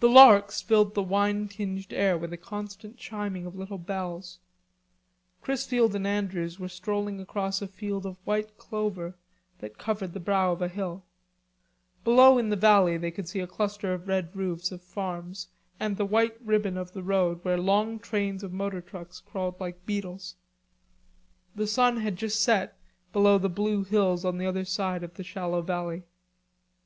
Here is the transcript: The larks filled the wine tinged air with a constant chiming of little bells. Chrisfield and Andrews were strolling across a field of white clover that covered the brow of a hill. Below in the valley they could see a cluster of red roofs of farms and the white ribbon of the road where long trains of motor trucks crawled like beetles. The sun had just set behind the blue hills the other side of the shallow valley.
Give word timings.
The 0.00 0.10
larks 0.10 0.60
filled 0.60 0.92
the 0.92 1.02
wine 1.02 1.48
tinged 1.48 1.90
air 1.94 2.18
with 2.18 2.34
a 2.34 2.36
constant 2.36 2.98
chiming 2.98 3.46
of 3.46 3.56
little 3.56 3.78
bells. 3.78 4.40
Chrisfield 5.40 5.94
and 5.94 6.06
Andrews 6.06 6.60
were 6.60 6.68
strolling 6.68 7.18
across 7.18 7.62
a 7.62 7.66
field 7.66 8.04
of 8.04 8.18
white 8.26 8.58
clover 8.58 9.16
that 9.60 9.78
covered 9.78 10.12
the 10.12 10.20
brow 10.20 10.52
of 10.52 10.60
a 10.60 10.68
hill. 10.68 11.06
Below 12.04 12.36
in 12.36 12.50
the 12.50 12.56
valley 12.56 12.98
they 12.98 13.10
could 13.10 13.26
see 13.26 13.40
a 13.40 13.46
cluster 13.46 13.94
of 13.94 14.06
red 14.06 14.36
roofs 14.36 14.70
of 14.70 14.82
farms 14.82 15.48
and 15.80 15.96
the 15.96 16.04
white 16.04 16.36
ribbon 16.44 16.76
of 16.76 16.92
the 16.92 17.02
road 17.02 17.42
where 17.42 17.56
long 17.56 17.98
trains 18.00 18.42
of 18.42 18.52
motor 18.52 18.82
trucks 18.82 19.18
crawled 19.20 19.58
like 19.58 19.86
beetles. 19.86 20.34
The 21.54 21.66
sun 21.66 21.96
had 21.96 22.16
just 22.16 22.42
set 22.42 22.78
behind 23.14 23.40
the 23.40 23.48
blue 23.48 23.82
hills 23.82 24.24
the 24.24 24.46
other 24.46 24.66
side 24.66 25.02
of 25.02 25.14
the 25.14 25.24
shallow 25.24 25.62
valley. 25.62 26.02